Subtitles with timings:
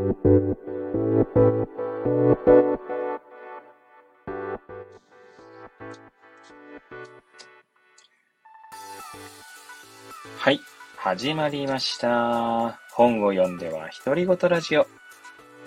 [0.00, 0.06] は
[10.50, 10.60] い、
[10.96, 12.80] 始まりました。
[12.92, 14.86] 本を読んでは独り言ラジオ。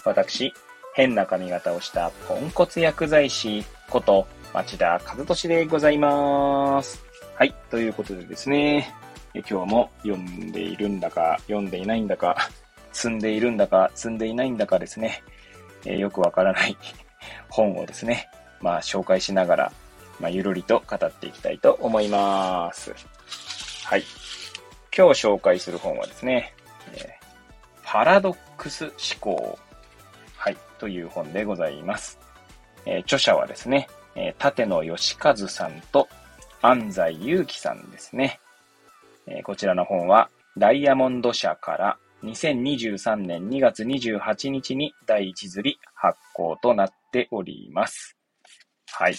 [0.04, 0.52] 私、
[0.96, 7.04] 変な髪型をしたポンコツ薬剤師こと町田和俊でございます。
[7.36, 8.96] はい、ということでですね、
[9.36, 12.50] 今日も読んでいるんだか、読んでいないんだか、
[12.94, 15.24] 積んでいるんだか、積んでいないんだかですね、
[15.86, 16.78] えよくわからない
[17.50, 18.30] 本をですね、
[18.62, 19.72] まあ紹介しながら、
[20.20, 22.94] まあ、ゆるりと語っていきたいと思います。
[23.84, 24.04] はい。
[24.96, 26.54] 今日紹介する本はですね、
[26.94, 27.04] えー、
[27.84, 29.60] パラドックス思考。
[30.38, 32.20] はい、という本でございます。
[32.86, 36.08] えー、著者はですね、えー、立野義和さんと
[36.62, 38.40] 安西祐樹さんですね。
[39.26, 48.18] え、こちらの本は、ダイヤモンド社から2023年2月28日に第1釣り発行となっております。
[48.92, 49.16] はい。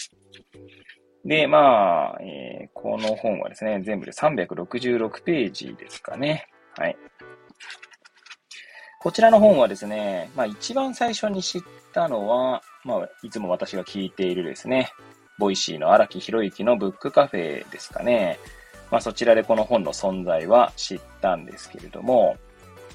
[1.25, 6.47] で、まあ、えー、この本はですね、全部で366ページですかね。
[6.77, 6.97] はい。
[9.01, 14.91] こちらの本はですね、まあ一番最初に知ったのは、まあいつも私が聞いているですね、
[15.39, 18.39] Voicy の荒木博行のブックカフェですかね。
[18.91, 22.39] まあそちらでこの本の存在は知ったんですけれども、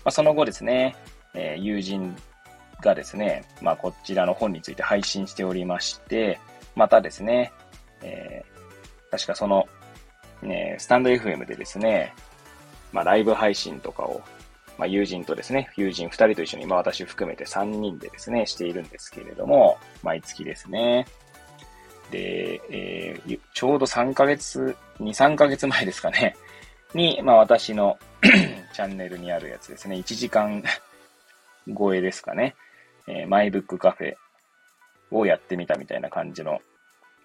[0.03, 0.95] まあその後ですね、
[1.33, 2.15] えー、友人
[2.81, 6.39] がですね、まあこちらの本について配信しておりまして、
[6.75, 7.51] またですね、
[8.01, 9.67] えー、確かその、
[10.41, 12.13] ね、 stand.fm でですね、
[12.91, 14.21] まあ、ライブ配信とかを、
[14.77, 21.05] まあ、友人とですね、友人2人と一緒に、まあ、私含めて3人でですね、しているんですけれども、毎月ですね。
[22.11, 26.35] で、えー、ちょうど3ヶ月、2、3ヶ月前ですかね、
[26.93, 27.97] に、まあ、私の
[28.73, 30.63] チャンネルにあるやつですね、1時間
[31.77, 32.55] 超えですかね、
[33.07, 34.13] えー、マイブックカフェ
[35.11, 36.59] をやってみたみたいな感じの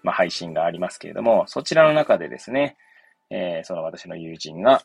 [0.05, 2.77] まあ、配信がありますけれども、そちらの中でですね、
[3.31, 4.83] えー、その私の友人が、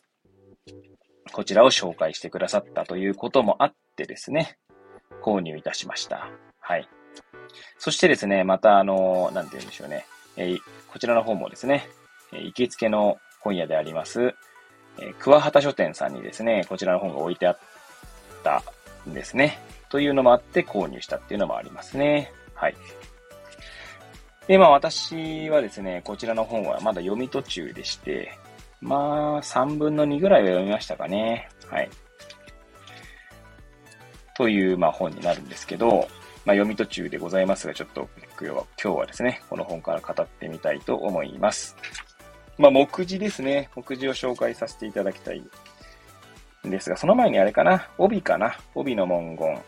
[1.31, 4.57] こちらを紹介してくださったということもあってですね、
[5.21, 6.27] 購入いたしました。
[6.59, 6.89] はい。
[7.77, 10.07] そしてですね、またあの、なんて言うんでしょうね、
[10.37, 10.59] えー、
[10.91, 11.87] こちらの方もですね、
[12.33, 14.33] え、行きつけの本屋であります、
[15.01, 17.57] え、桑畑書店さんにですね、こちらの本が置いてあっ
[18.43, 18.63] た
[19.09, 19.59] んですね。
[19.89, 22.31] というのもあって購入したっていうのもありますね。
[22.53, 22.75] はい。
[24.47, 28.37] で、まあ私はですね、こちらの本はまだ読み途中でして、
[28.79, 31.49] まあ3分の2ぐらいは読みましたかね。
[31.67, 31.89] はい。
[34.35, 36.07] という、まあ本になるんですけど、
[36.45, 38.07] まあ読み途中でございますが、ちょっと
[38.39, 41.75] 今日は今日はですね、この本から語ってみたいと思います。
[42.57, 43.69] まあ目次ですね。
[43.75, 45.43] 目次を紹介させていただきたい
[46.67, 49.61] んですが、その前にあれかな、帯かな、帯の文言。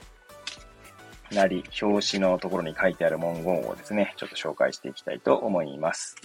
[1.32, 6.16] なり、表紙のところに書いてある文言をですね、ちょっと紹介していきたいと思います。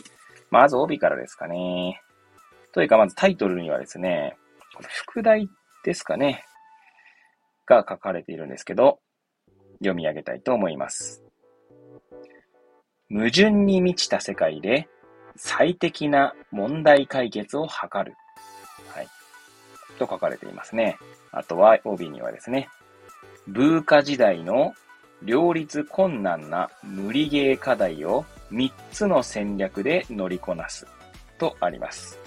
[0.51, 2.03] まず帯からですかね。
[2.73, 4.37] というか、まずタイトルにはですね、
[4.77, 5.49] この副題
[5.85, 6.45] ですかね、
[7.67, 9.01] が書かれているんですけど、
[9.79, 11.23] 読み上げたいと思います。
[13.11, 14.89] 矛盾に満ちた世界で
[15.39, 17.73] 最適な問題解決を図
[18.05, 18.15] る。
[18.95, 19.09] はい。
[19.99, 20.99] と書かれていますね。
[21.33, 22.69] あとは帯にはですね、
[23.47, 24.75] 文化時代の
[25.23, 30.87] 両立困難な無理ゲー課題を3つの戦略で乗りこなす
[31.39, 32.19] とあります。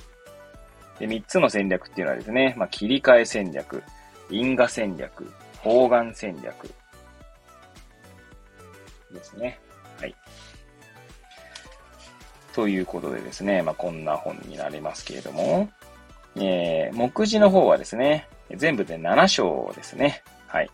[1.00, 3.84] で3つの戦略っていうのはですね、まあ、切り替え戦略、
[4.30, 6.74] 因果戦略、方眼戦略
[9.14, 9.60] ですね。
[12.54, 15.70] ということでですね、まあ、こんな本になりますけれども、
[16.36, 20.24] えー、目次の方はですね、全部で7章ですね。
[20.48, 20.70] はい。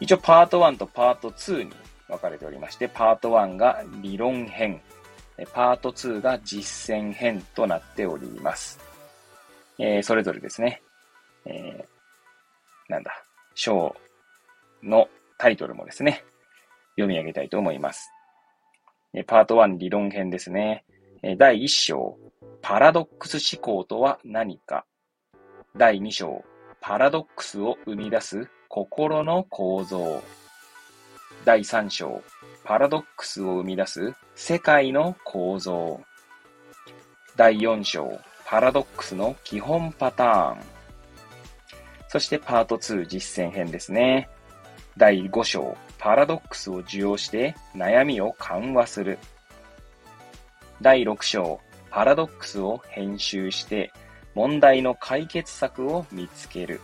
[0.00, 1.72] 一応パート1とパート2に
[2.08, 4.80] 分かれておりまして、パート1が理論編、
[5.52, 8.78] パート2が実践編となっております。
[9.78, 10.82] えー、それぞれですね、
[11.44, 13.12] えー、なんだ、
[13.54, 13.94] 章
[14.82, 16.24] のタイトルもですね、
[16.96, 18.10] 読み上げたいと思います。
[19.14, 20.84] えパート1理論編ですね。
[21.24, 22.18] 第1章、
[22.60, 24.84] パラドックス思考とは何か。
[25.74, 26.44] 第2章、
[26.82, 30.22] パラドックスを生み出す心の構造。
[31.46, 32.22] 第3章、
[32.62, 35.98] パラドックスを生み出す世界の構造。
[37.36, 40.58] 第4章、パラドックスの基本パターン。
[42.08, 44.28] そしてパート2実践編ですね。
[44.98, 49.18] 第5章、パラドックスを受容して悩みを緩和する。
[50.84, 53.90] 第6章、パラドックスを編集して
[54.34, 56.78] 問題の解決策を見つける。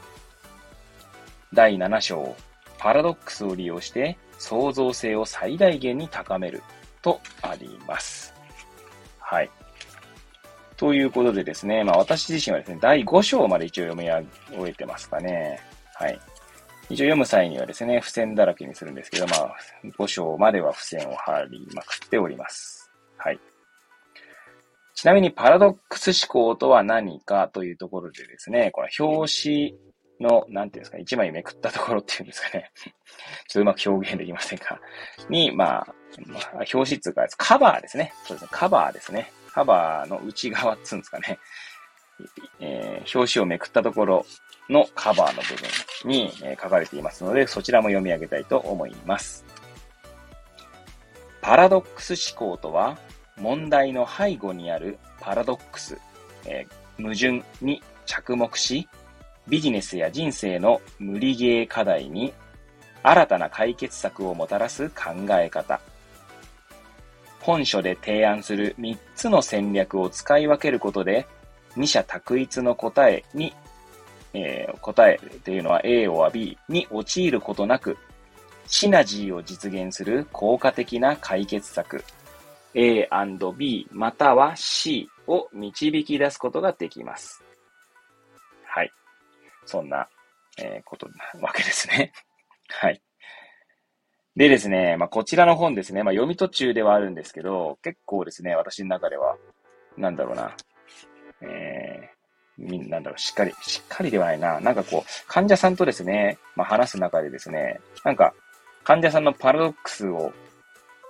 [1.52, 2.34] 第7章、
[2.78, 6.62] パラドックスを利用して創造性を最大限に高める
[7.02, 8.32] とあります。
[9.18, 9.50] はい。
[10.78, 15.60] ということでですね、まあ私自身はですね、第5章まで一応読み終えてますかね。
[15.92, 16.18] はい。
[16.88, 22.79] 一応読む際にはですね、付箋だらけにするんですけど、まあ、5章までは付箋を貼りまくっております。
[25.00, 29.74] ちなみにパラドックス思考とは何かというところでですね、この表紙
[30.20, 32.70] の、なんていうんですか、一枚めくったところっていうんですかね。
[32.76, 32.92] ちょっ
[33.48, 34.78] とうまく表現できませんか。
[35.30, 35.94] に、まあ、
[36.52, 38.12] 表紙っていうか、カバーですね。
[38.24, 39.32] そうですね、カバーですね。
[39.50, 41.38] カバーの内側っつうんですかね。
[42.60, 44.26] えー、表紙をめくったところ
[44.68, 49.46] のカバーの部分に、えー、書かれていますので、そちらも読み上げたいと思います。
[51.40, 52.98] パラドックス思考とは、
[53.40, 55.98] 問題の背後にあるパラドックス、
[56.46, 58.88] えー、矛盾に着目し、
[59.48, 62.32] ビジネスや人生の無理ゲー課題に
[63.02, 65.80] 新たな解決策をもたらす考え方。
[67.40, 71.26] 本書で提案する3つの戦略を使い分けることで、
[71.76, 73.54] 二者択一の答えに、
[74.34, 77.96] えー、答えというのは A は B に陥ることなく、
[78.66, 82.04] シナジーを実現する効果的な解決策、
[82.74, 87.42] A&B または C を導き出すことができます。
[88.64, 88.92] はい。
[89.64, 90.08] そんな、
[90.58, 92.12] えー、ことなわけですね。
[92.68, 93.02] はい。
[94.36, 99.36] でですね、まあ、こちらの本ですね、まあ、読み途中ではあるんですけど、結構ですね、私の中では、
[99.96, 100.56] なんだろうな、
[101.40, 104.60] えー、なんだろう、しっかり、しっかりではないな。
[104.60, 108.32] なんかこう、患者さんとですね、まあ、話す中でですね、なんか、
[108.84, 110.32] 患者さんのパラドックスを、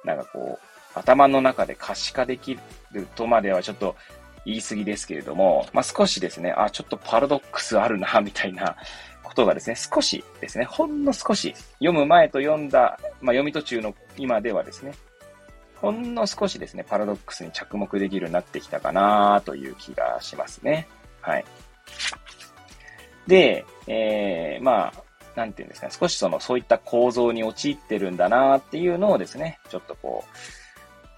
[0.05, 2.59] なんかこう、頭の中で可視化でき
[2.93, 3.97] るとまではちょっと
[4.45, 8.77] 言い過ぎですけれども、まあ、少しですね、あ、ちょっとパラドックスあるな、みたいな
[9.23, 14.93] ことがですね、少しですね、ほんの少し、読む前と読んだ、まあ、読み途中の今ではですね、
[15.77, 20.89] ほんの少しですね、パラドックスに着目できるようになってきたかなという気がしますね。
[21.21, 21.45] はい。
[23.27, 25.03] で、えー、まあ、
[25.37, 30.60] なんていうんですかね、少しその、そういった構造に陥ってるんだなっていうのをですね、ちょっとこう、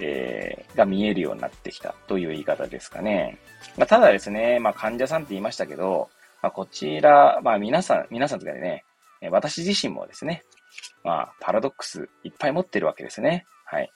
[0.00, 3.38] えー、が見えるようになってきたという言い方ですかね。
[3.76, 6.08] まあ、ただですね、まあ、患者さんって言いましたけど、
[6.42, 8.84] まあ、こちら、まあ、皆さん、皆さんとかでね、
[9.30, 10.44] 私自身もですね、
[11.04, 13.44] まあ、パラドックスいっぱい持ってるわけですね。
[13.64, 13.90] はい。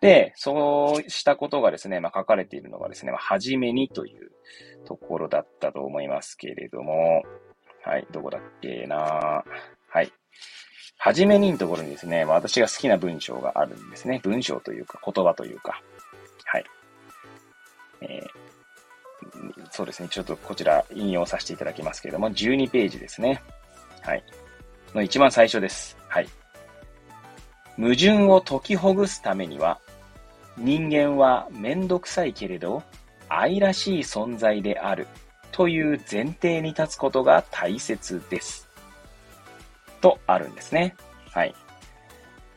[0.00, 4.30] で、そうしたことがですね、まあ、書かれているのがですね、まあ、はじめにという
[4.84, 7.22] ところだったと思いますけれども、
[7.82, 9.44] はい、どこだっけな
[9.88, 10.12] はい。
[10.98, 14.20] はじめにのところにですね、私が好きな文章があるんですね。
[14.24, 15.80] 文章というか、言葉というか。
[16.44, 16.64] はい。
[18.00, 20.08] えー、そうですね。
[20.08, 23.42] ちょっとこちら引用させていただきますけれども、12ページですね。
[24.02, 24.24] はい。
[24.94, 25.96] の一番最初です。
[26.08, 26.28] はい。
[27.76, 29.78] 矛盾を解きほぐすためには、
[30.56, 32.82] 人間はめんどくさいけれど、
[33.28, 35.06] 愛らしい存在である
[35.52, 38.65] という前提に立つことが大切です。
[40.06, 40.94] とあるんですね。
[41.32, 41.54] はい。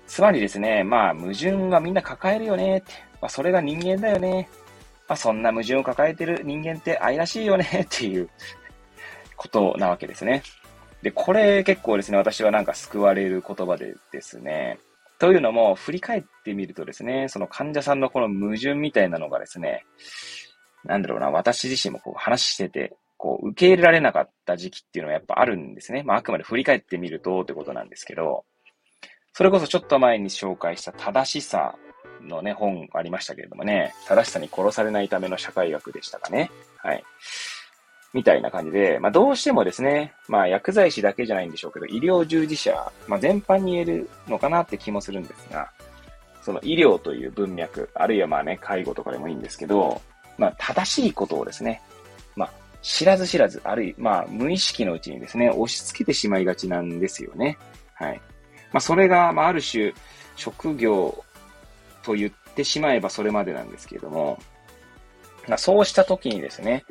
[0.05, 2.93] つまりですね、まあ、矛盾はみんな抱えるよねって。
[3.21, 4.47] まあ、それが人間だよね。
[5.07, 8.29] まあ、そんな矛盾を抱えてる人間って愛らしいよね っていう
[9.35, 10.43] ことなわけですね。
[11.01, 14.77] で、これ結構ですね、私はなんか救われる言葉でですね。
[15.17, 19.85] というのも、振り返ってみるとですね、その患者さんのこの矛盾みたいなのがですね、
[20.85, 26.03] なんだろうな、私自身もこう話してて、こう、受け入れられなかった時期っていうのはやっぱあるんですね。
[26.03, 28.45] まあ、あくまで振り返ってみるとってことなんですけど、
[29.33, 31.75] それこそちょっと前に紹介した正しさ
[32.21, 36.49] のね、本ありましたけれどもね、正しさに殺されないための社会学でしたかね。
[36.77, 37.03] はい。
[38.13, 45.69] みたいな感じで、まあどうしてもですね、まあ薬剤師だけじゃないんでしょうけど、医療従事者、まあ全般に言えるのかなって気もするんですが、
[46.41, 50.01] その医療という文脈、あるいはまあね、介護とかでもいいんですけど、
[50.37, 51.81] まあ正しいことをですね、
[52.81, 57.57] 知らず知らず、あるいは、まあ、無意識のうちにですね、押し付けてしまいがちなんですよね。
[57.93, 58.21] はい。
[58.71, 59.93] まあ、それが、まあ、ある種、
[60.35, 61.23] 職業
[62.03, 64.39] と言ってしまえばそれまでなんですけれども、
[65.47, 66.85] まあ、そうした時にですね、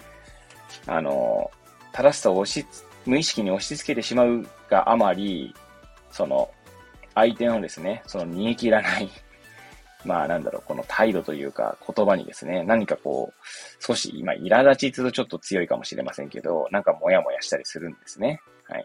[0.87, 1.51] あの、
[1.93, 2.67] 正しさを押し、
[3.07, 5.55] 無意識に押し付けてしまうがあまり、
[6.11, 6.51] その、
[7.15, 9.11] 相手のですね、その煮え切らない
[10.05, 18.41] まあなんだろう、この態度というか言葉にですね、何かこう、少し今、苛立ちとちょっと強いかもしれませんけど、なんかモヤモヤしたりするんですね。
[18.69, 18.85] はい。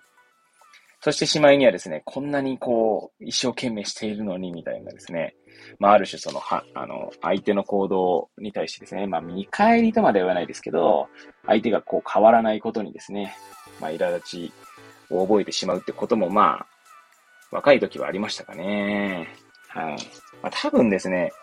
[1.02, 5.36] そしてしまいにはですね、こんなにこう、一生懸命しているのに、みたいなですね、
[5.78, 11.10] まあある種その、は、あの、相手の行動に対してですね、まあ見返りとまでは言わないですけど、
[11.46, 13.36] 相手がこう変わらないことにですね、
[13.82, 14.54] まあ苛立ち
[15.10, 16.68] を覚えてしまうってこともまあ、
[17.52, 19.43] 若い時はありましたかね。
[19.74, 19.98] はい。
[20.42, 21.34] まあ、多分ですね、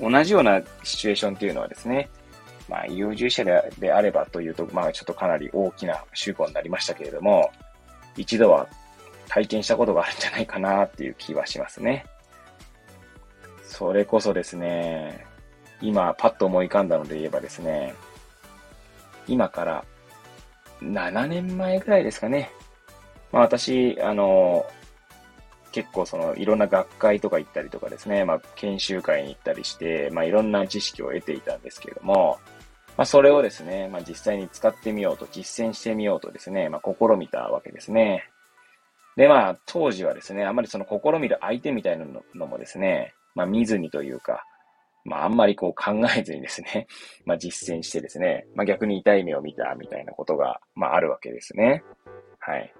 [0.00, 2.08] 同じようなシチュエーションっていうのはですね、
[2.68, 7.50] まあ、医療従事者でであればというと、まあ、ちょっとかなり大きな集合になりましたけれども、
[8.16, 8.68] 一度は
[9.28, 12.06] 体験したことがあるんじゃないかなっていう気はしますね。
[13.64, 15.26] それこそですね、
[15.80, 17.94] 今パッと思い浮かんだので言えばですね、
[19.26, 19.84] 今から
[20.80, 22.52] 7年前ぐらいですかね。
[23.32, 24.66] まあ私、あの、
[25.72, 32.38] 結構そのいろんな学会とか行ったりとかですね、まあ研修会に行ったりして、まあいろんな知識を得ていたんですけれども、
[32.96, 38.24] まあそれをですね、まあ実際に使ってみようと、実践してみようとですね、まあ試みたわけですね。
[39.16, 44.44] でまあ当時はですね、あまりその試みる相手みたいなのもですね、まあ見ずにというか、
[45.04, 46.86] まああんまりこう考えずにですね、
[47.26, 51.82] まあ実践してですね、まあ逆に痛い目を見たみたいなことが、まああるわけですね。
[52.38, 52.72] はい。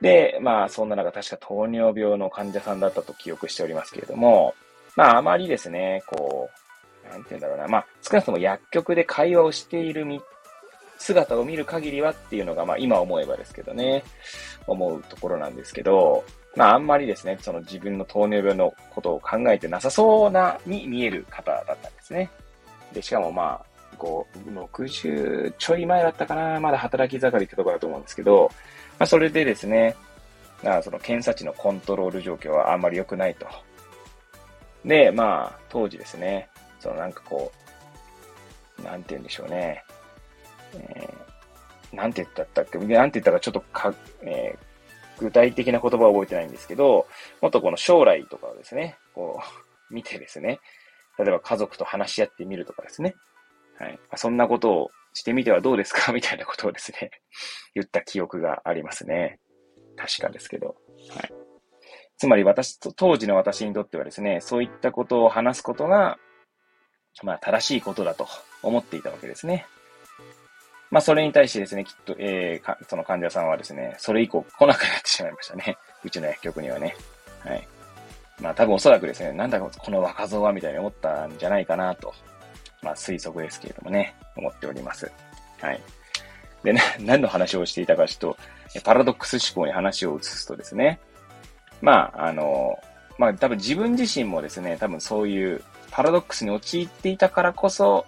[0.00, 4.54] で、まあそんな中確か糖尿病の患者さんだったと記憶しておりますけれども、
[4.96, 6.50] まああまりですね、こ
[7.06, 10.06] う、なんて言うんだろうな、まあ少なくとも薬局で会話をしている
[10.98, 14.04] 姿を見る限りはっていうのが、まあ今思えばですけどね、
[14.66, 16.24] 思うところなんですけど、
[16.56, 22.30] まああんまりですね、その自分の糖尿病のことを考えてなさそうなに見える方だったんですね。
[22.92, 28.50] で、しかもまあ、こう、60ちょい前だったかな、まだ働き盛りってところだと思うんですけど、
[28.98, 29.96] まあそれでですね、
[30.62, 33.46] まあその検査値のコントロール状況はあんまり良くないと。
[34.84, 36.48] で、まあ当時ですね、
[36.80, 37.52] そのなんかこ
[38.78, 39.84] う、なんて言うんでしょうね。
[40.74, 47.06] えー、なんて言ったったっけなんて言ったかちょっとか、えー、具体的な言葉は覚えてないんですけど、
[47.40, 49.40] もっとこの将来とかをですね、こ
[49.90, 50.60] う、見てですね、
[51.18, 53.14] 例えば家族と話し合ってみるとかですね。
[53.78, 53.98] はい。
[54.16, 56.12] そんなことをしてみてはどうですか？
[56.14, 57.10] みたいなことをですね、
[57.74, 59.38] 言った記憶がありますね。
[59.96, 60.76] 確かですけど。
[61.14, 61.32] はい。
[62.16, 66.18] つまり私と、当時の私にとってはですね、そういったことを話すことが、
[67.22, 68.28] まあ正しいことだと
[68.62, 69.66] 思っていたわけですね。
[70.92, 75.78] まあ、それに対してですね、きっと、えー、その患者さんはですね、それ以降来なくなってしまいましたね。
[76.04, 76.94] うちの薬局にはね。
[77.46, 77.66] はい。
[78.42, 82.12] まあ、多分おそらくですね、なんだこの若造はみたいに思ったんじゃないかなと、
[82.82, 85.10] まあ、推測ですけれどもね、思っております。
[85.60, 85.80] はい。
[86.62, 88.36] で、ね、 何の話をしていたかというと、
[88.84, 90.98] パラドックス思考に話を移すとですね、
[91.80, 92.78] まあ、あの、
[93.18, 98.06] まあ、多分自分自身もですね、多分そういうパラドックスに陥っていたからこそ、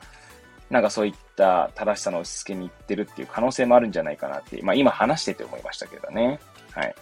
[0.71, 6.41] なんかそういった正しさの押し付けに行ってるっていう可能性もあるんじゃないかなってまあ今話してて思いましたけどね。
[6.73, 6.95] はい。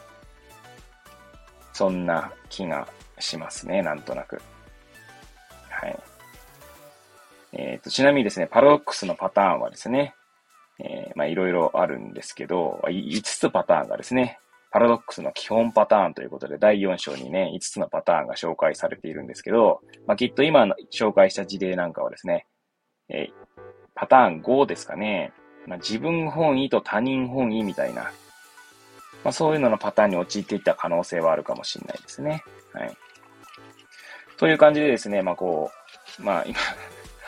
[1.72, 2.86] そんな気が
[3.18, 4.42] しますね、なんとなく。
[5.70, 5.98] はい。
[7.52, 10.14] えっ、ー、と、ちなみにですね、パラドックスのパターンはですね、
[10.78, 14.38] えー、まあいろいろあるんですけど、5つパターンがですね、
[14.72, 22.46] パラドックスの基本パターンということで、第4章にね、5つのパターンが紹介されているんですけど、まあ、きっと今の紹介した事例なんかはですね、
[23.10, 23.62] えー、
[23.94, 25.32] パターン5ですかね。
[25.66, 28.04] まあ、自分本位と他人本位みたいな、
[29.22, 32.42] まあ、そういうののパターンに陥っていった可能性はあるかもしれないですね。
[32.72, 32.96] はい。
[34.38, 35.70] という感じでですね、まあこ
[36.18, 36.58] う、まあ今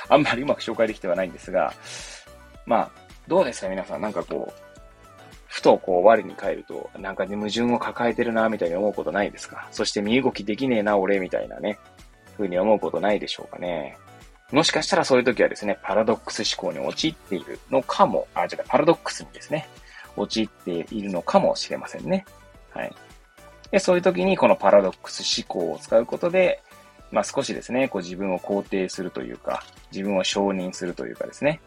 [0.08, 1.73] あんまりうまく紹介できてはないんですが、
[2.66, 2.90] まあ、
[3.26, 4.61] どうですか皆さん、なんかこう、
[5.46, 9.68] ふとこう我に返ると、なんかね、矛盾を抱えてるな、みたいに思うことないですか？
[9.70, 11.78] そして身動きできねえな、俺、みたいなね、
[12.37, 13.96] ふうに思うことないでしょうかね？
[14.52, 19.68] もしかしたらそういう時はですね、パラドックス思考に陥っているのかも、あ、違う、パラドックスにですね、
[20.16, 22.25] 陥っているのかもしれませんね。
[22.70, 22.92] はい。
[23.70, 26.62] で、そういう時にこのパラドックス思考を使うことで、
[27.11, 31.61] まあ少しですね、こう自分を肯定するというか、自分を承認するというかですね。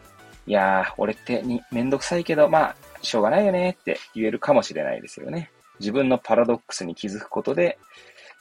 [0.46, 5.50] いやー、俺ってにめんどくさいけど、まあ、しょうがないよねって言えるかもしれないですよね。
[5.78, 7.78] 自分のパラドックスに気づくことで、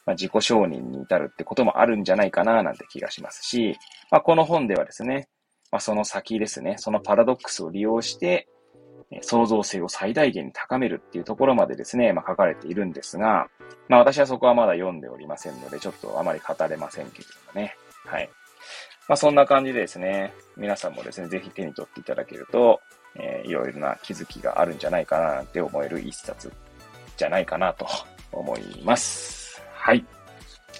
[0.05, 3.77] まあ、自己承認に至るってこともあるんじゃないかななんて気がしますし、
[4.09, 5.27] まあ、この本ではですね、
[5.69, 8.47] まあ、その先ですね、そのパラドックスを利用して、
[9.21, 13.47] 創造性を最大限に高めるっていうところまでですね、まあ、書かれているんですが、
[13.87, 17.75] まあ私はそこはまだ読んでおりませんので、ちょっとあまり語れませんけれどもね。
[18.05, 18.29] はい。
[19.07, 22.81] まあそんな感じでですね、皆さんもですね、ぜひ手に取っていただけると、
[23.15, 26.51] えー、いろいろな気づきがあるんじゃないかななんて思える一冊
[27.15, 27.87] じゃないかなと
[28.31, 29.63] 思います。
[29.73, 30.05] はい。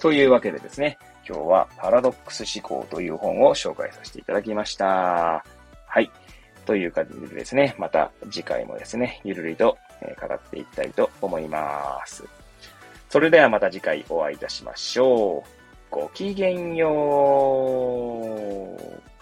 [0.00, 5.44] というわけでですね、今日はパラドックス思考という本を紹介させていただきました。
[5.86, 6.10] はい。
[6.68, 9.78] という感じでですね、また次回もですね、ゆるりと
[10.20, 12.24] 語っていきたいと思います。
[13.08, 15.50] それではまた次回お会いいたしましょう。
[15.90, 16.90] ごきげんよ
[18.76, 19.17] う。